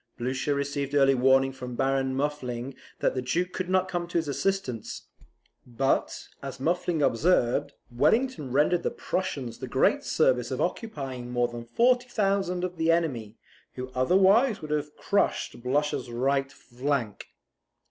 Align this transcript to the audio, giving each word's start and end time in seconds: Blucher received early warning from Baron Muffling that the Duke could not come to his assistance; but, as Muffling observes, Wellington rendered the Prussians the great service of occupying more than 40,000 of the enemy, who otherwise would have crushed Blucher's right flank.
Blucher 0.17 0.55
received 0.55 0.95
early 0.95 1.13
warning 1.13 1.51
from 1.51 1.75
Baron 1.75 2.15
Muffling 2.15 2.73
that 3.01 3.13
the 3.13 3.21
Duke 3.21 3.53
could 3.53 3.69
not 3.69 3.87
come 3.87 4.07
to 4.07 4.17
his 4.17 4.27
assistance; 4.27 5.03
but, 5.63 6.27
as 6.41 6.59
Muffling 6.59 7.03
observes, 7.03 7.75
Wellington 7.91 8.51
rendered 8.51 8.81
the 8.81 8.89
Prussians 8.89 9.59
the 9.59 9.67
great 9.67 10.03
service 10.03 10.49
of 10.49 10.59
occupying 10.59 11.29
more 11.29 11.47
than 11.49 11.65
40,000 11.65 12.63
of 12.63 12.77
the 12.77 12.91
enemy, 12.91 13.37
who 13.75 13.91
otherwise 13.93 14.59
would 14.59 14.71
have 14.71 14.95
crushed 14.97 15.61
Blucher's 15.61 16.09
right 16.09 16.51
flank. 16.51 17.27